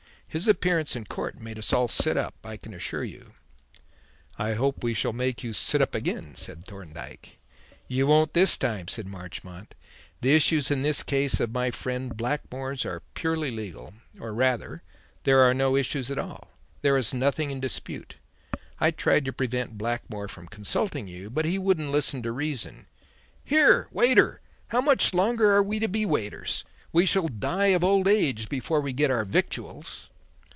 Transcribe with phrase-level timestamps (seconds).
[0.33, 3.33] His appearance in court made us all sit up, I can assure you."
[4.37, 7.37] "I hope we shall make you sit up again," said Thorndyke.
[7.89, 9.75] "You won't this time," said Marchmont.
[10.21, 14.83] "The issues in this case of my friend Blackmore's are purely legal; or rather,
[15.23, 16.49] there are no issues at all.
[16.81, 18.15] There is nothing in dispute.
[18.79, 22.85] I tried to prevent Blackmore from consulting you, but he wouldn't listen to reason.
[23.43, 23.89] Here!
[23.91, 24.39] Waiter!
[24.69, 26.63] How much longer are we to be waiters?
[26.93, 30.07] We shall die of old age before we get our victuals!"